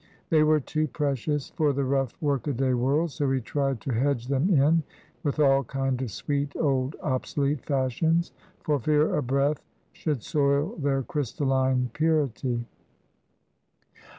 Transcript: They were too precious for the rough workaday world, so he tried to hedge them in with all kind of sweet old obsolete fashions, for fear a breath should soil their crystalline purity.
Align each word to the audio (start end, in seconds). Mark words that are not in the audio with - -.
They 0.31 0.41
were 0.41 0.59
too 0.59 0.87
precious 0.87 1.51
for 1.51 1.73
the 1.73 1.83
rough 1.83 2.19
workaday 2.23 2.73
world, 2.73 3.11
so 3.11 3.29
he 3.29 3.39
tried 3.39 3.79
to 3.81 3.93
hedge 3.93 4.25
them 4.25 4.49
in 4.49 4.81
with 5.21 5.39
all 5.39 5.63
kind 5.63 6.01
of 6.01 6.09
sweet 6.09 6.55
old 6.55 6.95
obsolete 7.03 7.63
fashions, 7.63 8.31
for 8.63 8.79
fear 8.79 9.15
a 9.15 9.21
breath 9.21 9.63
should 9.93 10.23
soil 10.23 10.75
their 10.79 11.03
crystalline 11.03 11.91
purity. 11.93 12.65